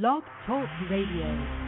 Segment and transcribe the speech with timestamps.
[0.00, 1.62] Blog Talk Radio.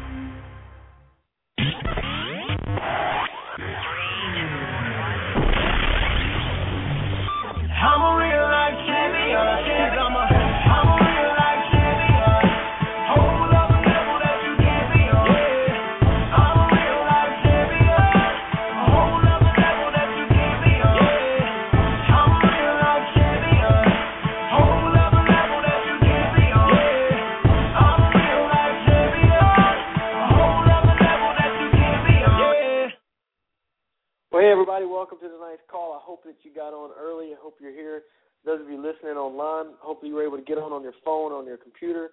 [36.14, 37.32] Hope that you got on early.
[37.32, 38.02] I hope you're here.
[38.46, 41.32] Those of you listening online, hopefully you were able to get on on your phone,
[41.32, 42.10] on your computer.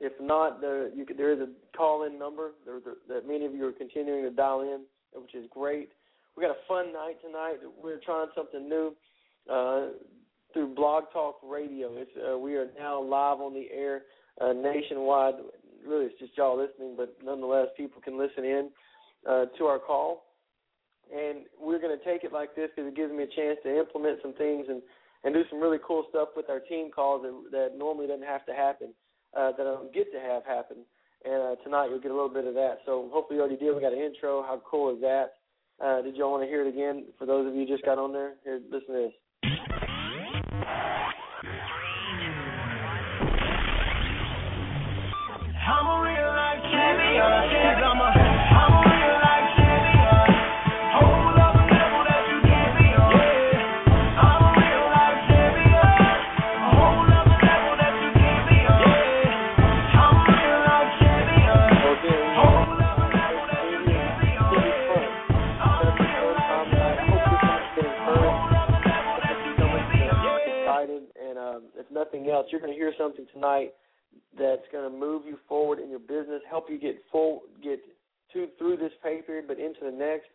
[0.00, 1.46] If not, there, you could, there is a
[1.76, 4.80] call-in number there, there, that many of you are continuing to dial in,
[5.12, 5.90] which is great.
[6.36, 7.58] We got a fun night tonight.
[7.80, 8.96] We're trying something new
[9.48, 9.90] uh,
[10.52, 11.90] through Blog Talk Radio.
[11.92, 14.02] It's, uh, we are now live on the air
[14.40, 15.34] uh, nationwide.
[15.86, 18.70] Really, it's just y'all listening, but nonetheless, people can listen in
[19.30, 20.23] uh, to our call
[21.12, 23.78] and we're going to take it like this because it gives me a chance to
[23.78, 24.82] implement some things and
[25.24, 28.44] and do some really cool stuff with our team calls that, that normally doesn't have
[28.44, 28.88] to happen,
[29.34, 30.84] uh, that I don't get to have happen.
[31.24, 32.80] And uh, tonight you'll get a little bit of that.
[32.84, 33.74] So hopefully you already did.
[33.74, 34.42] We got an intro.
[34.42, 35.40] How cool is that?
[35.82, 37.06] Uh, did y'all want to hear it again?
[37.18, 39.12] For those of you just got on there, here, listen to this.
[71.94, 73.72] Nothing else, you're going to hear something tonight
[74.38, 77.80] that's going to move you forward in your business, help you get full, get
[78.32, 80.26] to through this pay period, but into the next.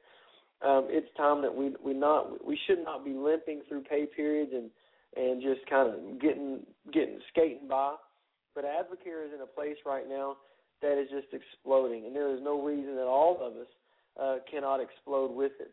[0.62, 4.52] Um, it's time that we we not we should not be limping through pay periods
[4.54, 4.70] and
[5.16, 6.62] and just kind of getting
[6.92, 7.96] getting skating by.
[8.56, 10.38] But Advocare is in a place right now
[10.82, 13.68] that is just exploding, and there is no reason that all of us
[14.20, 15.72] uh, cannot explode with it.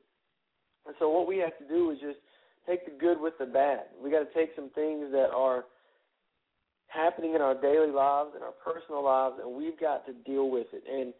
[0.86, 2.18] And so what we have to do is just
[2.66, 3.86] take the good with the bad.
[4.02, 5.64] We got to take some things that are
[6.88, 10.66] happening in our daily lives and our personal lives, and we've got to deal with
[10.72, 10.84] it.
[10.86, 11.12] And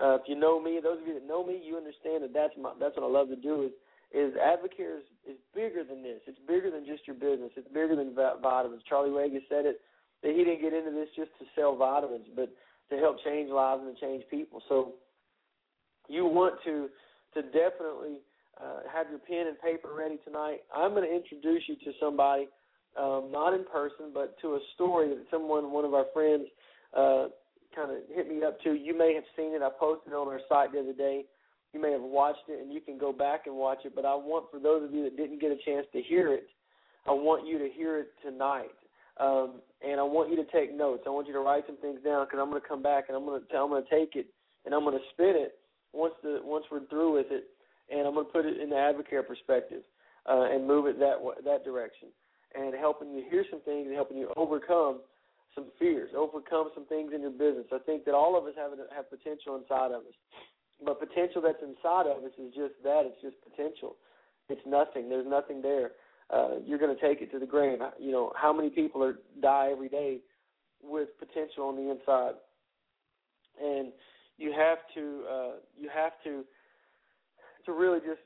[0.00, 2.54] uh, if you know me, those of you that know me, you understand that that's
[2.60, 3.64] my that's what I love to do.
[3.64, 3.72] Is
[4.14, 6.20] is Advocare is, is bigger than this.
[6.26, 7.50] It's bigger than just your business.
[7.56, 8.82] It's bigger than vitamins.
[8.88, 9.80] Charlie Ragus said it
[10.22, 12.50] that he didn't get into this just to sell vitamins, but
[12.90, 14.62] to help change lives and to change people.
[14.68, 14.94] So
[16.08, 16.88] you want to
[17.34, 18.22] to definitely
[18.60, 20.62] uh, have your pen and paper ready tonight.
[20.74, 22.48] I'm going to introduce you to somebody,
[23.00, 26.46] um, not in person, but to a story that someone, one of our friends,
[26.96, 27.26] uh,
[27.74, 28.72] kind of hit me up to.
[28.74, 29.62] You may have seen it.
[29.62, 31.24] I posted it on our site the other day.
[31.72, 33.94] You may have watched it, and you can go back and watch it.
[33.96, 36.46] But I want for those of you that didn't get a chance to hear it,
[37.06, 38.70] I want you to hear it tonight.
[39.18, 41.04] Um, and I want you to take notes.
[41.06, 43.16] I want you to write some things down because I'm going to come back and
[43.16, 44.26] I'm going to I'm going to take it
[44.64, 45.58] and I'm going to spin it
[45.92, 47.44] once the once we're through with it,
[47.90, 49.82] and I'm going to put it in the Advocare perspective
[50.28, 52.08] uh, and move it that that direction,
[52.54, 55.00] and helping you hear some things and helping you overcome
[55.54, 57.66] some fears, overcome some things in your business.
[57.72, 60.16] I think that all of us have have potential inside of us,
[60.84, 63.02] but potential that's inside of us is just that.
[63.06, 63.96] It's just potential.
[64.48, 65.08] It's nothing.
[65.08, 65.92] There's nothing there.
[66.30, 67.78] Uh, you're going to take it to the grave.
[68.00, 70.18] You know how many people are die every day
[70.82, 72.34] with potential on the inside,
[73.62, 73.92] and
[74.38, 76.44] you have to uh, you have to
[77.66, 78.20] to really just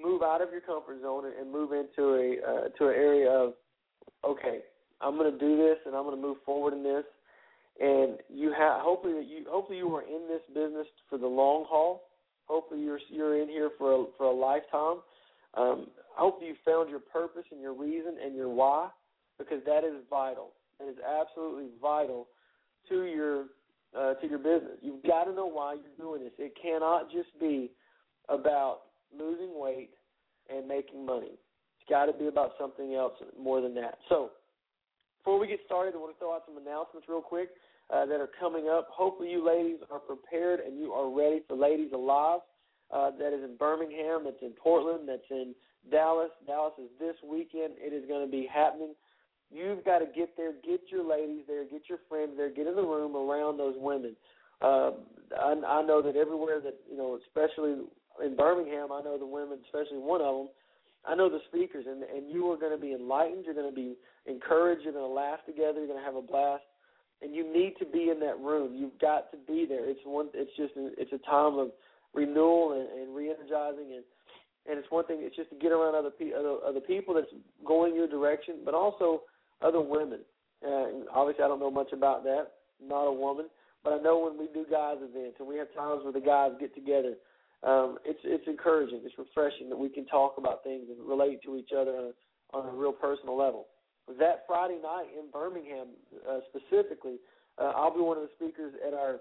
[0.00, 3.54] move out of your comfort zone and move into a uh, to an area of
[4.28, 4.60] okay,
[5.00, 7.04] I'm going to do this and I'm going to move forward in this.
[7.80, 11.64] And you have hopefully that you hopefully you are in this business for the long
[11.68, 12.02] haul.
[12.46, 14.98] Hopefully you're you're in here for a, for a lifetime.
[15.54, 18.90] Um, I hope you found your purpose and your reason and your why
[19.38, 20.52] because that is vital.
[20.78, 22.28] That is absolutely vital
[22.88, 23.46] to your
[23.98, 24.78] uh, to your business.
[24.80, 26.32] You've got to know why you're doing this.
[26.38, 27.72] It cannot just be
[28.28, 28.82] about
[29.16, 29.90] losing weight
[30.48, 31.38] and making money.
[31.88, 33.98] Got to be about something else more than that.
[34.08, 34.30] So,
[35.18, 37.50] before we get started, I want to throw out some announcements real quick
[37.92, 38.88] uh, that are coming up.
[38.90, 42.40] Hopefully, you ladies are prepared and you are ready for Ladies Alive.
[42.92, 45.54] Uh, that is in Birmingham, that's in Portland, that's in
[45.90, 46.30] Dallas.
[46.46, 47.74] Dallas is this weekend.
[47.78, 48.94] It is going to be happening.
[49.50, 52.76] You've got to get there, get your ladies there, get your friends there, get in
[52.76, 54.14] the room around those women.
[54.60, 54.92] Uh,
[55.38, 57.84] I, I know that everywhere that you know, especially
[58.24, 60.48] in Birmingham, I know the women, especially one of them.
[61.06, 63.44] I know the speakers, and and you are going to be enlightened.
[63.44, 63.96] You're going to be
[64.26, 64.82] encouraged.
[64.84, 65.78] You're going to laugh together.
[65.78, 66.64] You're going to have a blast,
[67.22, 68.74] and you need to be in that room.
[68.74, 69.88] You've got to be there.
[69.88, 70.28] It's one.
[70.34, 71.70] It's just it's a time of
[72.14, 74.04] renewal and, and re-energizing, and
[74.66, 75.18] and it's one thing.
[75.20, 77.26] It's just to get around other pe- other, other people that's
[77.66, 79.22] going your direction, but also
[79.60, 80.20] other women.
[80.66, 82.52] Uh, obviously, I don't know much about that.
[82.82, 83.46] not a woman,
[83.82, 86.52] but I know when we do guys events and we have times where the guys
[86.58, 87.14] get together,
[87.64, 89.00] um, it's it's encouraging.
[89.04, 92.56] It's refreshing that we can talk about things and relate to each other on a,
[92.56, 93.66] on a real personal level.
[94.18, 95.88] That Friday night in Birmingham,
[96.28, 97.16] uh, specifically,
[97.58, 99.20] uh, I'll be one of the speakers at our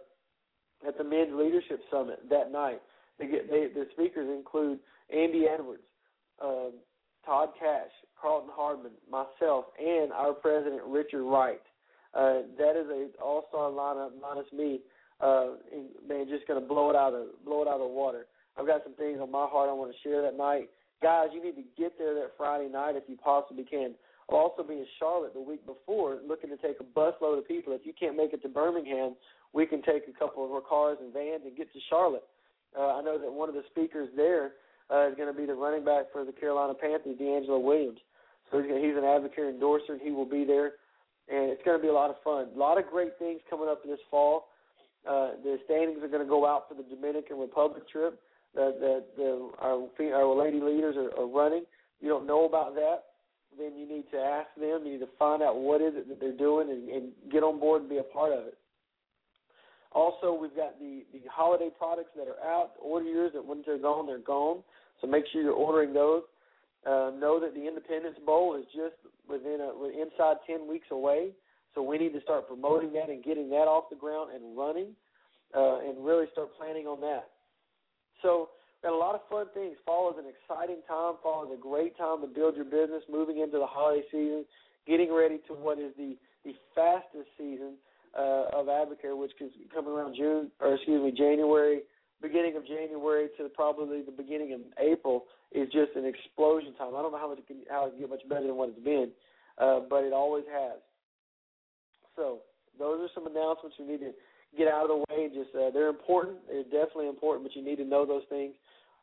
[0.86, 2.82] at the Men's Leadership Summit that night.
[3.18, 4.80] They get they, the speakers include
[5.10, 5.84] Andy Edwards,
[6.44, 6.76] uh,
[7.26, 11.62] Todd Cash, Carlton Hardman, myself, and our president Richard Wright.
[12.14, 14.82] Uh, that is a all-star lineup minus me.
[15.22, 18.26] Uh, and, man, just to blow it out of blow it out of the water.
[18.58, 20.70] I've got some things on my heart I want to share that night.
[21.02, 23.96] Guys, you need to get there that Friday night if you possibly can.
[24.30, 27.74] I'll also be in Charlotte the week before, looking to take a busload of people.
[27.74, 29.16] If you can't make it to Birmingham,
[29.52, 32.24] we can take a couple of our cars and vans and get to Charlotte.
[32.78, 34.54] Uh, I know that one of the speakers there
[34.90, 38.00] uh, is going to be the running back for the Carolina Panthers, DeAngelo Williams.
[38.52, 40.74] So he's, he's an Advocare endorser, and he will be there,
[41.30, 42.48] and it's going to be a lot of fun.
[42.56, 44.48] A lot of great things coming up this fall.
[45.08, 48.20] Uh, the standings are going to go out for the Dominican Republic trip.
[48.56, 51.64] The, the, the our, our lady leaders are, are running.
[52.02, 53.04] You don't know about that,
[53.58, 54.82] then you need to ask them.
[54.86, 57.60] You need to find out what is it that they're doing and, and get on
[57.60, 58.58] board and be a part of it.
[59.94, 62.72] Also, we've got the, the holiday products that are out.
[62.82, 64.64] Order yours that when they're gone, they're gone.
[65.02, 66.24] So make sure you're ordering those.
[66.86, 68.96] Uh, know that the Independence Bowl is just
[69.30, 71.30] within a, inside 10 weeks away.
[71.76, 74.90] So we need to start promoting that and getting that off the ground and running
[75.56, 77.30] uh, and really start planning on that.
[78.24, 78.50] So
[78.82, 79.78] got a lot of fun things.
[79.86, 81.16] Fall is an exciting time.
[81.22, 84.46] Fall is a great time to build your business, moving into the holiday season,
[84.88, 87.76] getting ready to what is the the fastest season
[88.18, 91.82] uh, of Advocare, which is coming around June, or excuse me, January,
[92.22, 96.96] beginning of January to probably the beginning of April is just an explosion time.
[96.96, 98.70] I don't know how much it can, how it can get much better than what
[98.70, 99.12] it's been,
[99.58, 100.80] uh, but it always has.
[102.16, 102.40] So
[102.78, 104.12] those are some announcements we need to
[104.58, 105.30] get out of the way.
[105.34, 106.38] Just uh, they're important.
[106.48, 108.54] They're definitely important, but you need to know those things.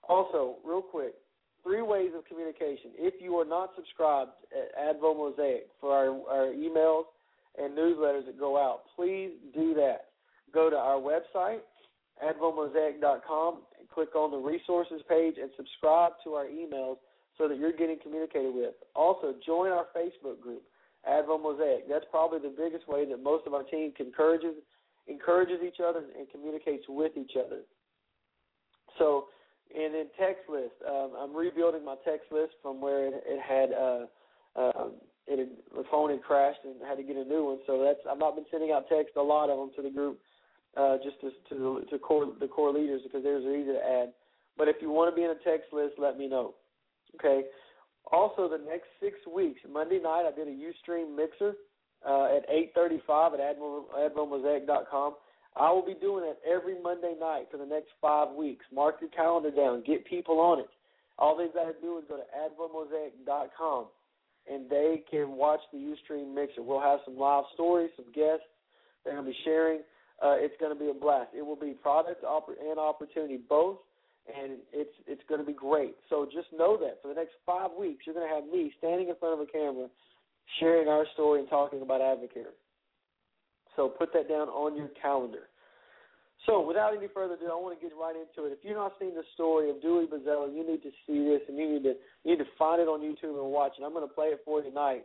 [0.09, 1.15] Also, real quick,
[1.63, 2.93] three ways of communication.
[2.97, 7.05] If you are not subscribed at Advo Mosaic for our, our emails
[7.59, 10.07] and newsletters that go out, please do that.
[10.53, 11.61] Go to our website,
[12.25, 16.97] advomosaic.com, and click on the resources page and subscribe to our emails
[17.39, 18.75] so that you're getting communicated with.
[18.95, 20.63] Also, join our Facebook group,
[21.09, 21.89] Advo Mosaic.
[21.89, 24.55] That's probably the biggest way that most of our team encourages
[25.09, 27.61] encourages each other and communicates with each other.
[28.99, 29.27] So,
[29.75, 30.75] and then text list.
[30.87, 34.07] Um, I'm rebuilding my text list from where it, it had uh,
[34.57, 34.89] uh,
[35.27, 37.59] it had, the phone had crashed and had to get a new one.
[37.67, 40.19] So that's I've not been sending out text a lot of them to the group,
[40.77, 44.13] uh, just to to, to core the core leaders because theirs are easy to add.
[44.59, 46.55] But if you want to be in a text list, let me know.
[47.15, 47.45] Okay.
[48.13, 51.55] Also, the next six weeks, Monday night I did a UStream mixer
[52.07, 55.15] uh, at 8:35 at advomosaic.com.
[55.57, 58.65] I will be doing it every Monday night for the next five weeks.
[58.73, 59.83] Mark your calendar down.
[59.85, 60.71] Get people on it.
[61.19, 63.87] All they've got to do is go to advomosaic.com
[64.51, 66.63] and they can watch the Ustream mixer.
[66.63, 68.47] We'll have some live stories, some guests
[69.05, 69.81] they're going to be sharing.
[70.23, 71.31] Uh, it's going to be a blast.
[71.37, 73.79] It will be product and opportunity both,
[74.29, 75.97] and it's it's going to be great.
[76.11, 79.09] So just know that for the next five weeks, you're going to have me standing
[79.09, 79.89] in front of a camera,
[80.59, 82.57] sharing our story and talking about Advocare.
[83.77, 85.49] So put that down on your calendar.
[86.47, 88.53] So without any further ado, I want to get right into it.
[88.57, 91.57] If you've not seen the story of Dewey Bozella, you need to see this and
[91.59, 93.85] you need to you need to find it on YouTube and watch it.
[93.85, 95.05] I'm going to play it for you tonight,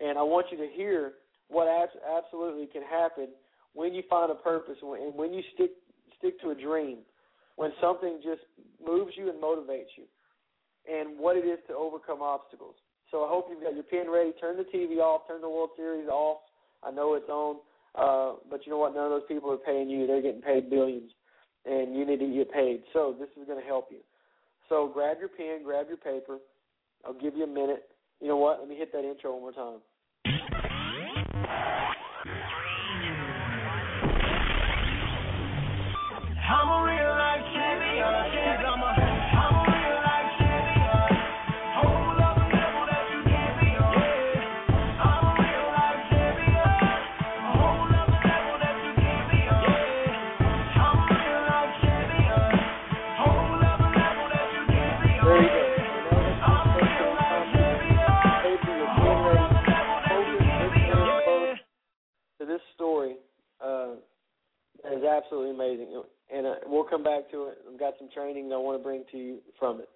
[0.00, 1.14] and I want you to hear
[1.48, 3.28] what absolutely can happen
[3.74, 5.70] when you find a purpose and when you stick
[6.18, 6.98] stick to a dream,
[7.56, 8.42] when something just
[8.84, 10.04] moves you and motivates you,
[10.90, 12.74] and what it is to overcome obstacles.
[13.12, 14.32] So I hope you've got your pen ready.
[14.40, 15.28] Turn the TV off.
[15.28, 16.38] Turn the World Series off.
[16.82, 17.56] I know it's on.
[17.94, 18.94] Uh, but you know what?
[18.94, 20.06] None of those people are paying you.
[20.06, 21.10] They're getting paid billions,
[21.66, 22.82] and you need to get paid.
[22.94, 23.98] So this is going to help you.
[24.70, 26.38] So grab your pen, grab your paper.
[27.04, 27.90] I'll give you a minute.
[28.20, 28.60] You know what?
[28.60, 29.80] Let me hit that intro one more time.
[36.52, 36.81] I'm a
[68.14, 69.88] training that I want to bring to you from it.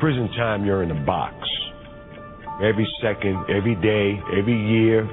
[0.00, 1.34] Prison time, you're in a box.
[2.62, 5.08] Every second, every day, every year,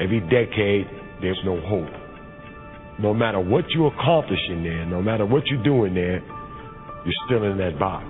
[0.00, 0.86] every decade,
[1.20, 1.90] there's no hope.
[2.98, 6.20] No matter what you accomplish in there, no matter what you do in there,
[7.04, 8.06] you're still in that box.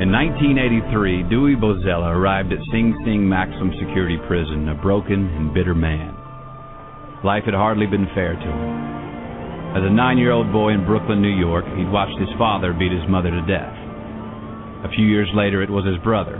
[0.00, 5.74] In 1983, Dewey Bozella arrived at Sing Sing Maximum Security Prison, a broken and bitter
[5.74, 6.13] man.
[7.24, 8.70] Life had hardly been fair to him.
[9.72, 12.92] As a nine year old boy in Brooklyn, New York, he'd watched his father beat
[12.92, 13.72] his mother to death.
[14.84, 16.36] A few years later, it was his brother,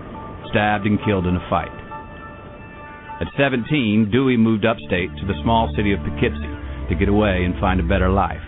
[0.52, 1.72] stabbed and killed in a fight.
[3.16, 7.56] At 17, Dewey moved upstate to the small city of Poughkeepsie to get away and
[7.56, 8.44] find a better life.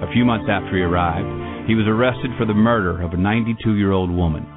[0.00, 3.76] A few months after he arrived, he was arrested for the murder of a 92
[3.76, 4.48] year old woman.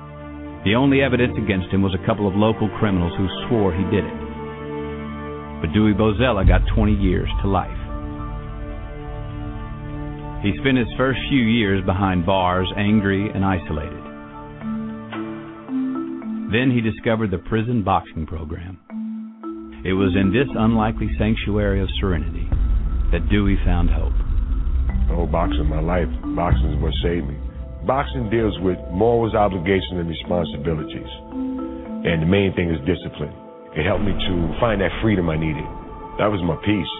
[0.63, 4.07] The only evidence against him was a couple of local criminals who swore he did
[4.07, 4.22] it.
[5.63, 7.71] But Dewey Bozella got 20 years to life.
[10.43, 14.03] He spent his first few years behind bars, angry and isolated.
[16.51, 18.75] Then he discovered the prison boxing program.
[19.85, 22.49] It was in this unlikely sanctuary of serenity
[23.15, 24.11] that Dewey found hope.
[25.15, 26.11] Oh, boxing, my life.
[26.35, 27.39] Boxing is what saved me.
[27.87, 31.11] Boxing deals with morals, obligations, and responsibilities.
[32.03, 33.42] And the main thing is discipline.
[33.73, 35.65] It helped me to find that freedom I needed.
[36.21, 36.93] That was my peace.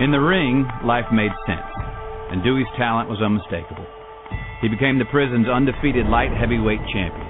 [0.00, 1.68] In the ring, life made sense,
[2.32, 3.84] and Dewey's talent was unmistakable.
[4.64, 7.28] He became the prison's undefeated light heavyweight champion.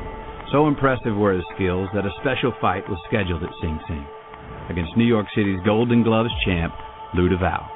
[0.54, 4.06] So impressive were his skills that a special fight was scheduled at Sing Sing
[4.70, 6.70] against New York City's Golden Gloves champ,
[7.18, 7.66] Lou Del Valle.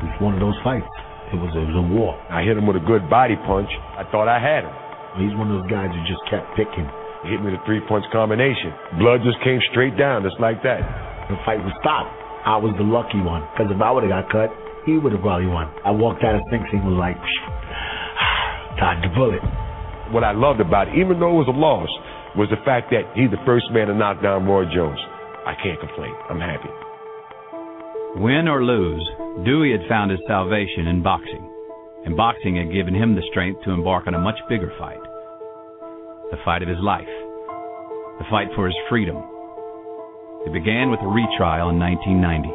[0.00, 0.88] It was one of those fights.
[1.28, 2.16] It was, it was a war.
[2.32, 3.68] I hit him with a good body punch.
[4.00, 4.74] I thought I had him.
[5.20, 6.88] He's one of those guys who just kept picking.
[7.24, 8.68] He hit me with a three punch combination.
[9.00, 10.84] Blood just came straight down, just like that.
[11.32, 12.12] The fight was stopped.
[12.44, 13.40] I was the lucky one.
[13.56, 14.52] Because if I would have got cut,
[14.84, 15.72] he would have probably won.
[15.88, 17.16] I walked out of Sing Sing was like,
[18.76, 19.40] dodged the bullet.
[20.12, 21.88] What I loved about it, even though it was a loss,
[22.36, 25.00] was the fact that he's the first man to knock down Roy Jones.
[25.48, 26.12] I can't complain.
[26.28, 26.68] I'm happy.
[28.20, 29.02] Win or lose,
[29.48, 31.40] Dewey had found his salvation in boxing,
[32.04, 35.00] and boxing had given him the strength to embark on a much bigger fight
[36.34, 37.13] the fight of his life,
[38.18, 39.16] the fight for his freedom.
[40.46, 42.48] It began with a retrial in 1990.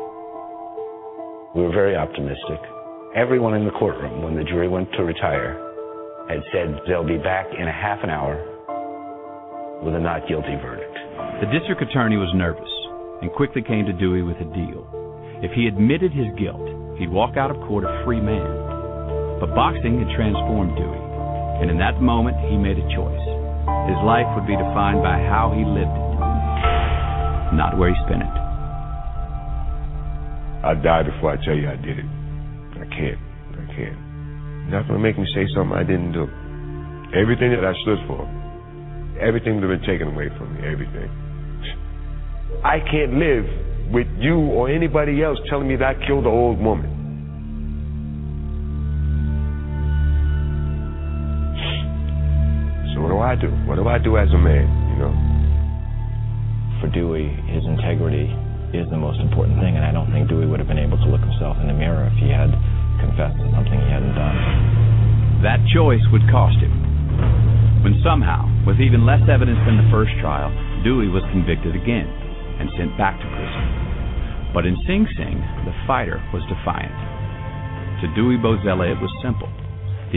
[1.55, 2.61] We were very optimistic.
[3.15, 5.57] Everyone in the courtroom, when the jury went to retire,
[6.29, 8.37] had said they'll be back in a half an hour
[9.81, 10.93] with a not guilty verdict.
[11.41, 12.69] The district attorney was nervous
[13.21, 14.85] and quickly came to Dewey with a deal.
[15.41, 16.67] If he admitted his guilt,
[16.99, 19.39] he'd walk out of court a free man.
[19.39, 21.03] But boxing had transformed Dewey,
[21.63, 23.28] and in that moment he made a choice.
[23.89, 28.35] His life would be defined by how he lived it, not where he spent it.
[30.61, 32.09] I'll die before I tell you I did it.
[32.77, 33.21] I can't.
[33.57, 33.99] I can't.
[34.69, 36.27] You're not to make me say something I didn't do.
[37.15, 38.27] Everything that I stood for,
[39.17, 40.67] everything have been taken away from me.
[40.67, 41.09] Everything.
[42.63, 43.47] I can't live
[43.91, 46.98] with you or anybody else telling me that I killed an old woman.
[53.29, 53.53] I do?
[53.69, 54.65] What do I do as a man?
[54.89, 55.13] You know.
[56.81, 58.25] For Dewey, his integrity
[58.73, 61.05] is the most important thing, and I don't think Dewey would have been able to
[61.13, 62.49] look himself in the mirror if he had
[62.97, 65.45] confessed to something he hadn't done.
[65.45, 66.73] That choice would cost him.
[67.85, 70.49] When somehow, with even less evidence than the first trial,
[70.81, 72.09] Dewey was convicted again
[72.57, 73.65] and sent back to prison.
[74.57, 75.37] But in Sing Sing,
[75.69, 76.97] the fighter was defiant.
[78.01, 79.53] To Dewey Bozella, it was simple.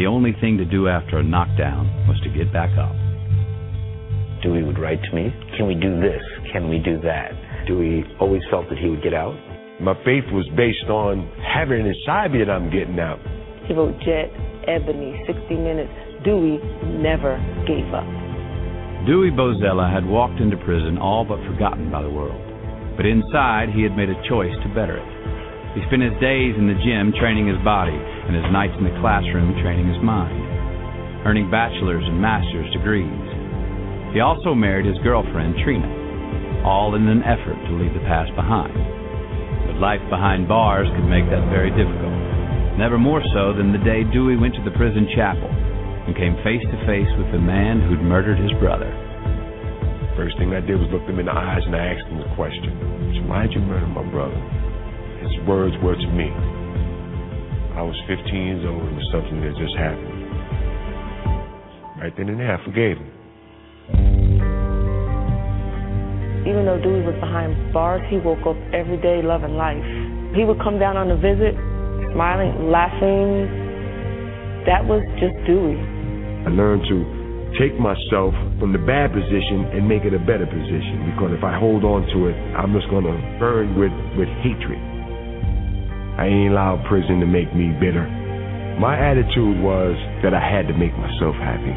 [0.01, 3.02] The only thing to do after a knockdown was to get back up.
[4.43, 6.23] Dewey would write to me, Can we do this?
[6.53, 7.31] Can we do that?
[7.67, 9.35] Dewey always felt that he would get out.
[9.81, 13.19] My faith was based on having it inside me that I'm getting out.
[13.67, 14.31] He wrote Jet,
[14.67, 15.95] Ebony, 60 Minutes.
[16.27, 16.59] Dewey
[16.99, 18.07] never gave up.
[19.07, 22.39] Dewey Bozella had walked into prison all but forgotten by the world.
[22.95, 25.11] But inside, he had made a choice to better it.
[25.75, 28.95] He spent his days in the gym training his body and his nights in the
[29.01, 30.37] classroom training his mind,
[31.25, 33.32] earning bachelor's and master's degrees.
[34.13, 35.89] He also married his girlfriend, Trina,
[36.69, 38.77] all in an effort to leave the past behind.
[39.67, 42.13] But life behind bars could make that very difficult.
[42.77, 46.61] Never more so than the day Dewey went to the prison chapel and came face
[46.61, 48.93] to face with the man who'd murdered his brother.
[50.13, 52.37] First thing I did was look him in the eyes and I asked him the
[52.37, 53.29] question.
[53.29, 54.37] Why'd you murder my brother?
[55.25, 56.29] His words were to me.
[57.77, 60.21] I was 15 years old and it was something that just happened.
[61.97, 63.12] Right then and there, I forgave him.
[66.43, 69.83] Even though Dewey was behind bars, he woke up every day loving life.
[70.35, 71.55] He would come down on a visit,
[72.15, 73.47] smiling, laughing.
[74.67, 75.79] That was just Dewey.
[76.43, 76.99] I learned to
[77.63, 81.55] take myself from the bad position and make it a better position because if I
[81.55, 84.81] hold on to it, I'm just going to burn with, with hatred.
[86.19, 88.03] I ain't allowed prison to make me bitter.
[88.83, 89.95] My attitude was
[90.27, 91.77] that I had to make myself happy.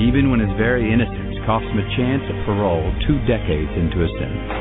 [0.00, 4.12] Even when it's very innocence cost him a chance at parole two decades into his
[4.18, 4.52] sentence.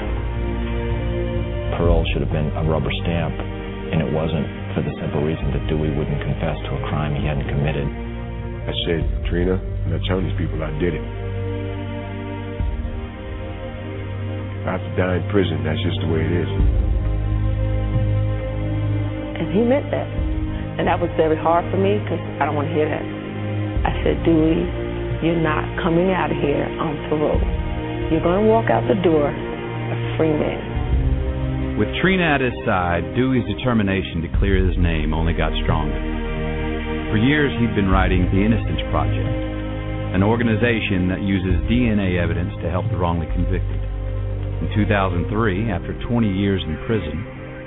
[1.77, 3.33] Parole should have been a rubber stamp,
[3.93, 7.23] and it wasn't for the simple reason that Dewey wouldn't confess to a crime he
[7.27, 7.85] hadn't committed.
[7.85, 11.05] I said, Trina, I'm not telling these people I did it.
[14.61, 16.49] If I have to die in prison, that's just the way it is.
[19.41, 20.09] And he meant that.
[20.77, 23.05] And that was very hard for me because I don't want to hear that.
[23.85, 24.80] I said, Dewey,
[25.21, 27.41] you're not coming out of here on parole.
[28.09, 31.77] You're going to walk out the door a free man.
[31.77, 35.97] With Trina at his side, Dewey's determination to clear his name only got stronger.
[37.13, 39.29] For years, he'd been writing the Innocence Project,
[40.15, 43.81] an organization that uses DNA evidence to help the wrongly convicted.
[44.61, 47.17] In 2003, after 20 years in prison,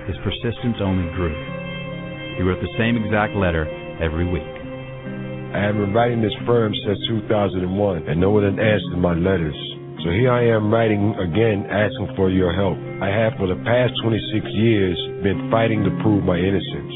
[0.07, 1.35] his persistence only grew.
[2.37, 3.67] He wrote the same exact letter
[4.01, 4.54] every week.
[5.55, 6.99] I have been writing this firm since
[7.31, 7.63] 2001,
[8.11, 9.55] and no one had answered my letters.
[10.03, 12.75] So here I am writing again, asking for your help.
[12.99, 14.19] I have for the past 26
[14.51, 16.95] years been fighting to prove my innocence.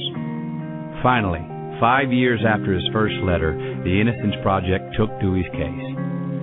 [1.07, 1.39] Finally,
[1.79, 3.55] five years after his first letter,
[3.87, 5.89] the Innocence Project took Dewey's case.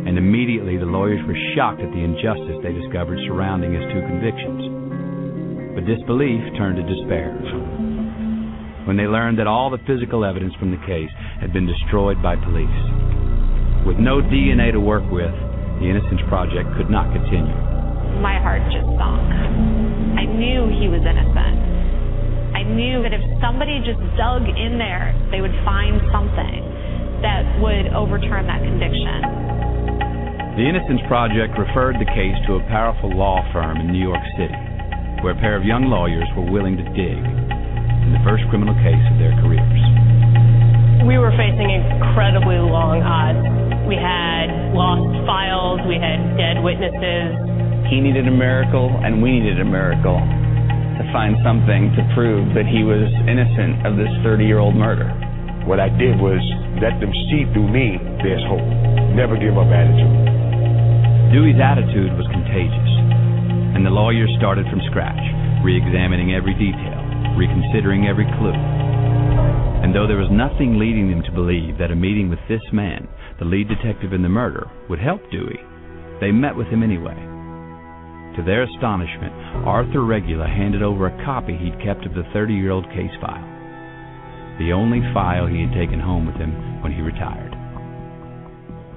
[0.07, 5.75] And immediately the lawyers were shocked at the injustice they discovered surrounding his two convictions.
[5.75, 7.35] But disbelief turned to despair
[8.85, 11.09] when they learned that all the physical evidence from the case
[11.41, 12.81] had been destroyed by police.
[13.85, 15.33] With no DNA to work with,
[15.81, 17.53] the Innocence Project could not continue.
[18.21, 19.25] My heart just sunk.
[20.15, 21.57] I knew he was innocent.
[22.55, 26.61] I knew that if somebody just dug in there, they would find something
[27.25, 30.55] that would overturn that conviction.
[30.55, 34.55] The Innocence Project referred the case to a powerful law firm in New York City,
[35.19, 37.54] where a pair of young lawyers were willing to dig
[38.05, 39.81] in the first criminal case of their careers.
[41.09, 43.41] We were facing incredibly long odds.
[43.89, 47.33] We had lost files, we had dead witnesses.
[47.89, 52.65] He needed a miracle, and we needed a miracle to find something to prove that
[52.65, 55.09] he was innocent of this 30 year old murder.
[55.65, 56.41] What I did was
[56.77, 58.65] let them see through me there's hope.
[59.17, 61.33] Never give up attitude.
[61.33, 62.91] Dewey's attitude was contagious,
[63.73, 65.21] and the lawyers started from scratch,
[65.65, 66.94] re examining every detail
[67.37, 68.55] reconsidering every clue.
[69.83, 73.07] And though there was nothing leading them to believe that a meeting with this man,
[73.39, 75.59] the lead detective in the murder, would help Dewey,
[76.19, 77.15] they met with him anyway.
[78.35, 79.31] To their astonishment,
[79.63, 83.47] Arthur Regula handed over a copy he'd kept of the 30 year old case file,
[84.59, 87.55] the only file he had taken home with him when he retired.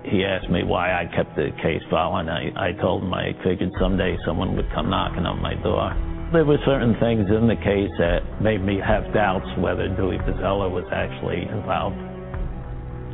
[0.08, 3.36] He asked me why I kept the case file, and I, I told him I
[3.44, 5.92] figured someday someone would come knocking on my door.
[6.28, 10.68] There were certain things in the case that made me have doubts whether Dewey Bozella
[10.68, 11.96] was actually involved.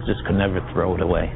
[0.02, 1.30] Just could never throw it away.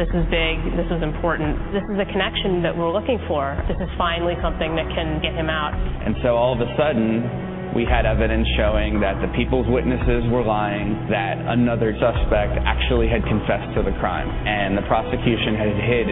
[0.00, 0.56] This is big.
[0.80, 1.60] This is important.
[1.76, 3.60] This is a connection that we're looking for.
[3.68, 5.76] This is finally something that can get him out.
[5.76, 10.40] And so all of a sudden, we had evidence showing that the people's witnesses were
[10.40, 16.08] lying, that another suspect actually had confessed to the crime, and the prosecution had hid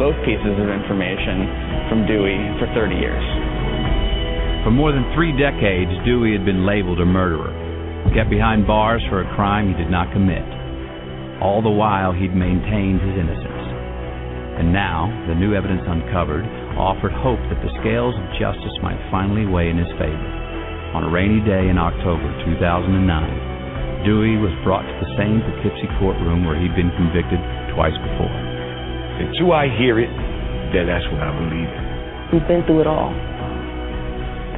[0.00, 3.57] both pieces of information from Dewey for 30 years.
[4.66, 7.54] For more than three decades, Dewey had been labeled a murderer,
[8.10, 10.42] kept behind bars for a crime he did not commit.
[11.38, 13.64] All the while, he'd maintained his innocence.
[14.58, 16.42] And now, the new evidence uncovered
[16.74, 20.30] offered hope that the scales of justice might finally weigh in his favor.
[20.94, 26.42] On a rainy day in October 2009, Dewey was brought to the same Poughkeepsie courtroom
[26.42, 27.38] where he'd been convicted
[27.78, 28.34] twice before.
[29.22, 30.10] Until I hear it,
[30.74, 31.84] then that's what I believe it.
[32.34, 33.14] We've been through it all.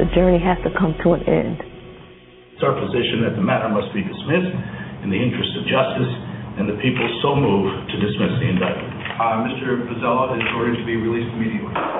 [0.01, 1.61] The journey has to come to an end.
[2.57, 4.57] It's our position that the matter must be dismissed
[5.05, 6.09] in the interest of justice,
[6.57, 8.97] and the people so move to dismiss the indictment.
[9.21, 9.85] Uh, Mr.
[9.85, 12.00] Bozella is ordered to be released immediately.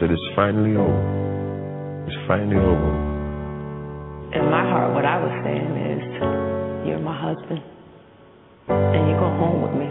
[0.00, 2.06] Said, it's finally over.
[2.06, 2.90] It's finally over.
[4.34, 6.02] In my heart, what I was saying is,
[6.86, 7.62] you're my husband,
[8.68, 9.88] and you go home with me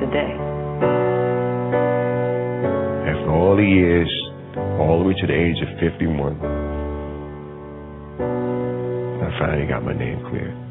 [0.00, 0.32] today.
[3.08, 4.10] After all the years,
[4.80, 6.38] all the way to the age of 51.
[9.22, 10.67] I finally got my name cleared.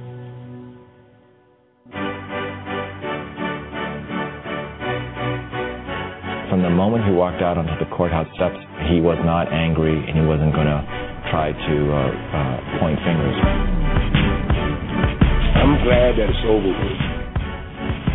[6.77, 8.61] Moment he walked out onto the courthouse steps,
[8.93, 10.79] he was not angry and he wasn't going to
[11.33, 13.33] try to uh, uh, point fingers.
[15.57, 17.01] I'm glad that it's over with.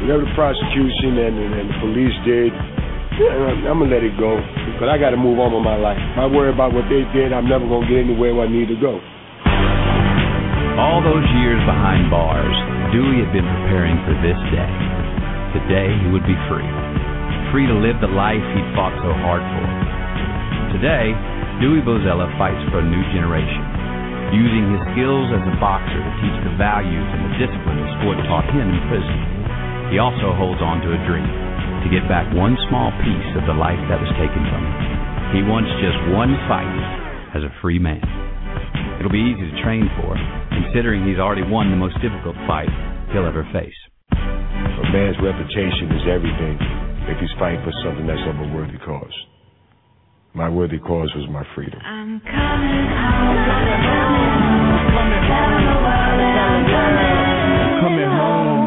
[0.07, 4.38] Whatever the prosecution and, and, and the police did, I'm, I'm gonna let it go
[4.72, 5.98] because I got to move on with my life.
[5.98, 8.70] If I worry about what they did, I'm never gonna get anywhere where I need
[8.70, 9.03] to go.
[10.79, 12.57] All those years behind bars,
[12.94, 14.72] Dewey had been preparing for this day.
[15.55, 16.82] The day he would be free.
[17.52, 19.64] Free to live the life he'd fought so hard for.
[20.72, 21.12] Today,
[21.60, 23.60] Dewey Bozella fights for a new generation,
[24.32, 28.16] using his skills as a boxer to teach the values and the discipline the sport
[28.24, 29.18] taught him in prison.
[29.92, 33.52] He also holds on to a dream to get back one small piece of the
[33.52, 35.36] life that was taken from him.
[35.36, 38.00] He wants just one fight as a free man.
[38.96, 40.16] It'll be easy to train for,
[40.56, 42.72] considering he's already won the most difficult fight
[43.12, 43.76] he'll ever face.
[44.16, 49.14] A man's reputation is everything if he's fighting for something that's of a worthy cause.
[50.34, 51.78] My worthy cause was my freedom.
[51.84, 53.82] I'm coming home.
[55.28, 57.82] Tell the world that I'm coming.
[57.82, 58.62] Coming home.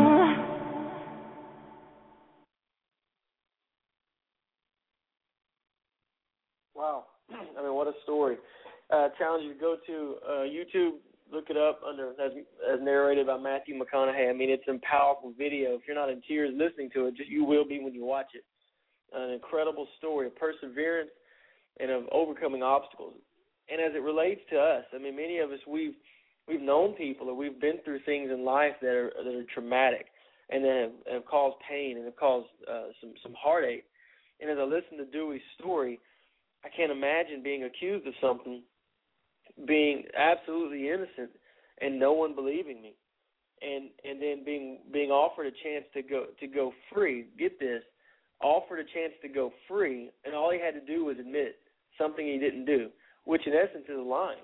[6.76, 7.06] Wow.
[7.32, 8.38] I mean, what a story.
[8.92, 10.98] Uh, challenge you to go to uh, YouTube,
[11.36, 12.32] look it up under as,
[12.72, 14.30] as narrated by Matthew McConaughey.
[14.30, 15.76] I mean, it's a powerful video.
[15.76, 18.32] If you're not in tears listening to it, just you will be when you watch
[18.34, 18.44] it.
[19.14, 21.12] An incredible story of perseverance
[21.80, 23.14] and of overcoming obstacles.
[23.70, 25.96] And as it relates to us, I mean, many of us we've
[26.48, 30.08] we've known people or we've been through things in life that are that are traumatic
[30.50, 33.86] and that have, have caused pain and have caused uh, some some heartache.
[34.40, 36.00] And as I listen to Dewey's story,
[36.64, 38.62] I can't imagine being accused of something,
[39.68, 41.32] being absolutely innocent,
[41.82, 42.96] and no one believing me,
[43.62, 47.28] and and then being being offered a chance to go to go free.
[47.38, 47.84] Get this,
[48.42, 51.56] offered a chance to go free, and all he had to do was admit
[51.98, 52.90] something he didn't do,
[53.26, 54.44] which in essence is lying.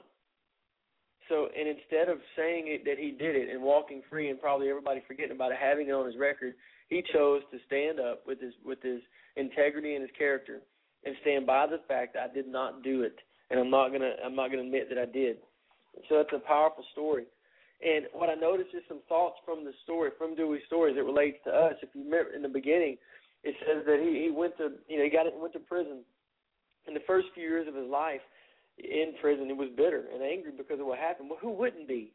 [1.29, 4.69] So, and instead of saying it, that he did it and walking free, and probably
[4.69, 6.55] everybody forgetting about it, having it on his record,
[6.89, 9.01] he chose to stand up with his with his
[9.37, 10.59] integrity and his character
[11.05, 13.15] and stand by the fact that I did not do it,
[13.51, 15.37] and I'm not gonna I'm not gonna admit that I did.
[16.07, 17.25] So that's a powerful story.
[17.85, 21.03] And what I noticed is some thoughts from the story, from Dewey's story, as it
[21.03, 21.73] relates to us.
[21.81, 22.97] If you remember in the beginning,
[23.43, 26.01] it says that he, he went to you know he got went to prison.
[26.87, 28.21] In the first few years of his life
[28.79, 31.29] in prison, he was bitter and angry because of what happened.
[31.29, 32.13] Well, who wouldn't be?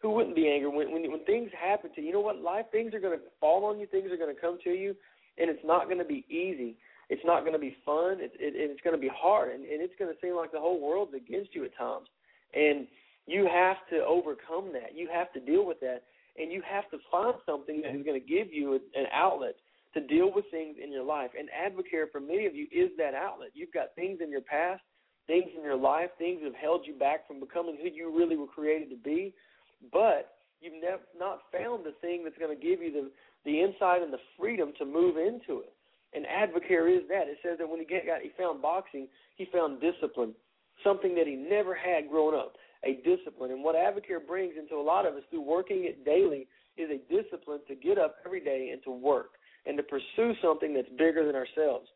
[0.00, 2.08] Who wouldn't be angry when when when things happen to you?
[2.08, 2.40] You know what?
[2.40, 3.86] Life things are going to fall on you.
[3.86, 4.94] Things are going to come to you,
[5.36, 6.76] and it's not going to be easy
[7.08, 8.18] it's not going to be fun.
[8.18, 10.60] It, it, it's going to be hard, and, and it's going to seem like the
[10.60, 12.08] whole world's against you at times.
[12.54, 12.86] And
[13.26, 14.96] you have to overcome that.
[14.96, 16.02] You have to deal with that,
[16.38, 19.56] and you have to find something that is going to give you an outlet
[19.94, 21.30] to deal with things in your life.
[21.38, 23.50] And Advocare for many of you is that outlet.
[23.54, 24.82] You've got things in your past,
[25.26, 28.36] things in your life, things that have held you back from becoming who you really
[28.36, 29.32] were created to be,
[29.92, 33.10] but you've never, not found the thing that's going to give you the
[33.44, 35.72] the insight and the freedom to move into it.
[36.16, 37.28] And Advocare is that.
[37.28, 40.32] It says that when he got he found boxing, he found discipline,
[40.82, 43.50] something that he never had growing up, a discipline.
[43.50, 46.48] And what Advocare brings into a lot of us through working it daily
[46.78, 49.32] is a discipline to get up every day and to work
[49.66, 51.86] and to pursue something that's bigger than ourselves.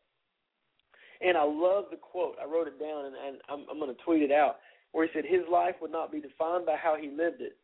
[1.19, 2.35] And I love the quote.
[2.39, 4.57] I wrote it down, and, and I'm, I'm going to tweet it out,
[4.91, 7.57] where he said, "His life would not be defined by how he lived it,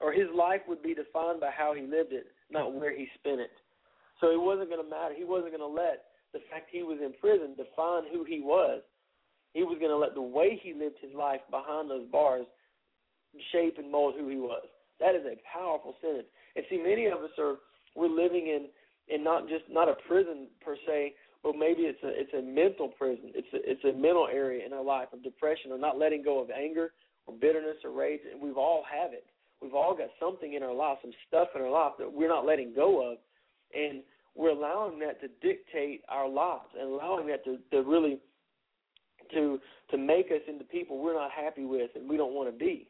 [0.00, 3.40] or his life would be defined by how he lived it, not where he spent
[3.40, 3.50] it."
[4.22, 5.18] So it wasn't going to matter.
[5.18, 8.80] He wasn't going to let the fact he was in prison define who he was.
[9.52, 12.46] He was going to let the way he lived his life behind those bars
[13.50, 14.64] shape and mold who he was.
[15.00, 16.30] That is a powerful sentence.
[16.54, 17.56] And see, many of us are
[17.96, 18.70] we're living in
[19.12, 22.88] in not just not a prison per se, but maybe it's a it's a mental
[22.88, 23.32] prison.
[23.34, 26.40] It's a it's a mental area in our life of depression or not letting go
[26.40, 26.92] of anger
[27.26, 28.20] or bitterness or rage.
[28.30, 29.26] And we've all have it.
[29.60, 32.46] We've all got something in our life, some stuff in our life that we're not
[32.46, 33.18] letting go of,
[33.74, 34.02] and
[34.34, 38.18] we're allowing that to dictate our lives and allowing that to, to really
[39.32, 39.58] to
[39.90, 42.88] to make us into people we're not happy with and we don't want to be.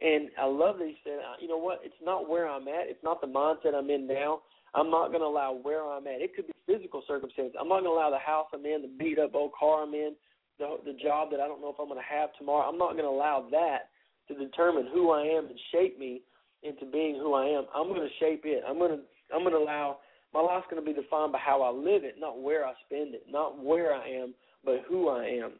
[0.00, 1.80] And I love that he said, uh, you know what?
[1.84, 2.88] It's not where I'm at.
[2.88, 4.40] It's not the mindset I'm in now.
[4.74, 6.22] I'm not going to allow where I'm at.
[6.22, 7.54] It could be physical circumstances.
[7.60, 9.92] I'm not going to allow the house I'm in, the beat up old car I'm
[9.92, 10.14] in,
[10.58, 12.68] the the job that I don't know if I'm going to have tomorrow.
[12.68, 13.90] I'm not going to allow that
[14.28, 16.22] to determine who I am and shape me
[16.62, 17.64] into being who I am.
[17.74, 18.62] I'm going to shape it.
[18.66, 19.02] I'm going to
[19.34, 19.98] I'm going to allow
[20.32, 23.14] my life's going to be defined by how I live it, not where I spend
[23.14, 25.52] it, not where I am, but who I am.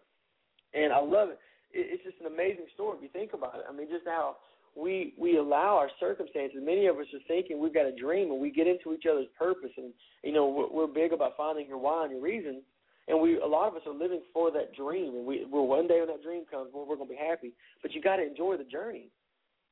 [0.75, 1.39] And I love it.
[1.73, 3.65] it it's just an amazing story if you think about it.
[3.69, 4.37] I mean, just how
[4.77, 6.61] we we allow our circumstances.
[6.63, 9.27] Many of us are thinking we've got a dream, and we get into each other's
[9.37, 9.73] purpose.
[9.77, 12.63] And you know, we're, big about finding your why and your reason.
[13.09, 15.89] And we, a lot of us are living for that dream, and we, we're one
[15.89, 17.53] day when that dream comes, we're, we're going to be happy.
[17.83, 19.09] But you got to enjoy the journey.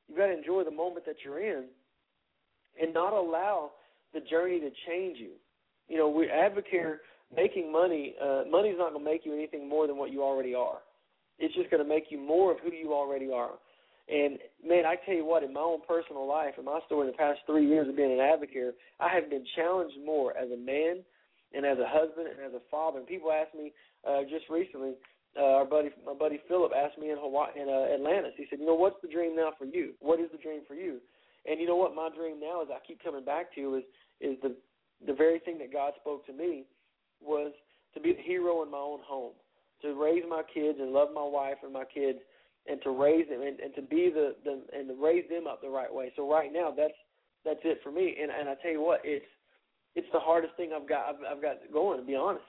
[0.09, 1.67] You got to enjoy the moment that you're in,
[2.83, 3.73] and not allow
[4.19, 5.33] the journey to change you.
[5.89, 6.99] You know, we Advocare
[7.35, 8.15] making money.
[8.23, 10.79] Uh, money's not going to make you anything more than what you already are.
[11.39, 13.53] It's just going to make you more of who you already are.
[14.09, 17.13] And man, I tell you what, in my own personal life, in my story, in
[17.13, 20.57] the past three years of being an Advocare, I have been challenged more as a
[20.57, 21.05] man
[21.53, 22.99] and as a husband and as a father.
[22.99, 23.73] And people ask me
[24.09, 24.95] uh, just recently,
[25.39, 28.33] uh, our buddy, my buddy Philip asked me in Hawaii, in uh, Atlantis.
[28.37, 29.93] He said, "You know, what's the dream now for you?
[30.01, 31.01] What is the dream for you?"
[31.49, 33.85] And you know what, my dream now is I keep coming back to is
[34.21, 34.55] is the
[35.07, 36.65] the very thing that God spoke to me
[37.21, 37.53] was
[37.95, 39.33] to be the hero in my own home,
[39.83, 42.19] to raise my kids and love my wife and my kids,
[42.67, 45.63] and to raise them and, and to be the, the and to raise them up
[45.63, 46.13] the right way.
[46.17, 46.99] So right now, that's
[47.45, 48.17] that's it for me.
[48.21, 49.25] And and I tell you what, it's
[49.95, 52.45] it's the hardest thing I've got I've, I've got going to be honest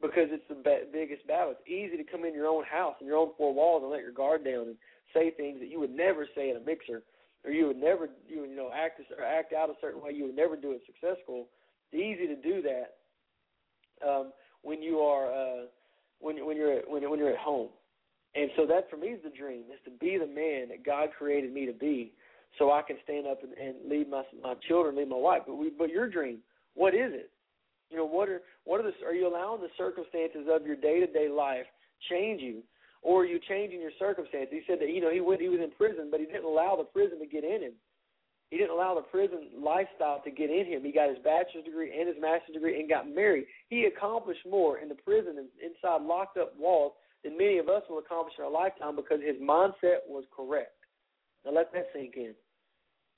[0.00, 1.54] because it's the ba- biggest battle.
[1.54, 4.02] It's easy to come in your own house in your own four walls and let
[4.02, 4.76] your guard down and
[5.14, 7.02] say things that you would never say in a mixer,
[7.44, 10.26] or you would never you you know act or act out a certain way you
[10.26, 11.48] would never do it successful.
[11.90, 12.94] It's easy to do that
[14.06, 15.64] um, when you are uh,
[16.20, 17.68] when when you're when when you're at home.
[18.34, 21.10] And so that for me is the dream is to be the man that God
[21.16, 22.12] created me to be,
[22.58, 25.42] so I can stand up and, and lead my my children, lead my wife.
[25.46, 26.38] But we but your dream,
[26.74, 27.30] what is it?
[27.90, 31.00] You know, what are what are the are you allowing the circumstances of your day
[31.00, 31.66] to day life
[32.10, 32.62] change you,
[33.02, 34.48] or you changing your circumstances?
[34.50, 36.76] He said that you know he went he was in prison, but he didn't allow
[36.76, 37.72] the prison to get in him.
[38.50, 40.84] He didn't allow the prison lifestyle to get in him.
[40.84, 43.46] He got his bachelor's degree and his master's degree and got married.
[43.68, 46.92] He accomplished more in the prison and inside locked up walls
[47.24, 50.76] than many of us will accomplish in our lifetime because his mindset was correct.
[51.46, 52.34] Now let that sink in.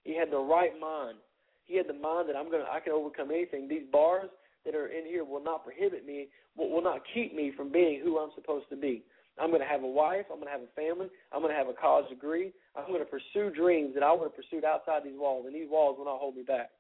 [0.04, 1.18] He had the right mind.
[1.64, 3.66] He had the mind that I'm gonna I can overcome anything.
[3.66, 4.30] These bars
[4.64, 8.18] that are in here will not prohibit me, will not keep me from being who
[8.18, 9.02] I'm supposed to be.
[9.38, 10.26] I'm going to have a wife.
[10.30, 11.08] I'm going to have a family.
[11.32, 12.52] I'm going to have a college degree.
[12.76, 15.68] I'm going to pursue dreams that I would have pursued outside these walls, and these
[15.68, 16.70] walls will not hold me back.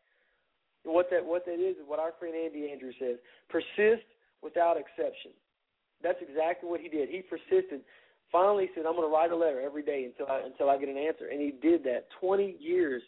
[0.84, 3.16] What that what that is is what our friend Andy Andrews says:
[3.48, 4.04] persist
[4.42, 5.32] without exception.
[6.02, 7.08] That's exactly what he did.
[7.08, 7.80] He persisted.
[8.30, 10.76] Finally, he said, "I'm going to write a letter every day until I until I
[10.76, 12.06] get an answer," and he did that.
[12.20, 13.02] Twenty years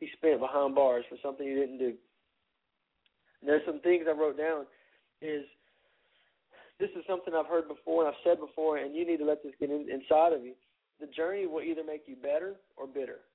[0.00, 1.92] he spent behind bars for something he didn't do.
[3.40, 4.64] And there's some things I wrote down.
[5.20, 5.44] Is
[6.78, 9.42] this is something I've heard before and I've said before, and you need to let
[9.42, 10.54] this get in, inside of you.
[11.00, 13.26] The journey will either make you better or bitter.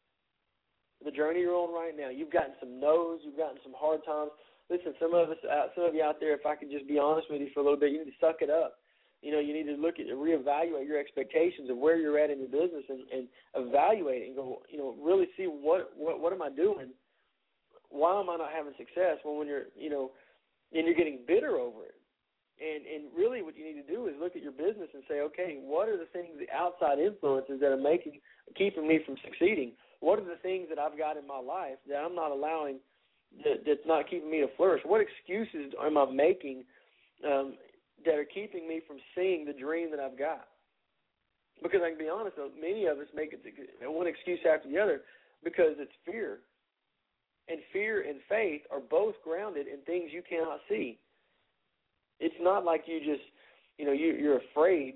[1.04, 4.32] The journey you're on right now, you've gotten some no's, you've gotten some hard times.
[4.70, 6.98] Listen, some of us, uh, some of you out there, if I could just be
[6.98, 8.80] honest with you for a little bit, you need to suck it up.
[9.22, 12.40] You know, you need to look at reevaluate your expectations of where you're at in
[12.40, 16.42] your business and, and evaluate and go, you know, really see what what what am
[16.42, 16.92] I doing?
[17.90, 19.20] Why am I not having success?
[19.24, 20.12] Well, when you're, you know,
[20.74, 21.96] and you're getting bitter over it
[22.62, 25.22] and and really what you need to do is look at your business and say,
[25.22, 28.20] okay, what are the things, the outside influences that are making
[28.56, 29.74] keeping me from succeeding?
[30.00, 32.78] What are the things that I've got in my life that I'm not allowing
[33.44, 34.82] that that's not keeping me to flourish?
[34.86, 36.64] What excuses am I making
[37.26, 37.56] um,
[38.06, 40.48] that are keeping me from seeing the dream that I've got?
[41.62, 43.42] Because I can be honest, many of us make it
[43.82, 45.02] one excuse after the other
[45.44, 46.40] because it's fear.
[47.48, 51.00] And fear and faith are both grounded in things you cannot see
[52.20, 53.24] it's not like you just
[53.78, 54.96] you know you you're afraid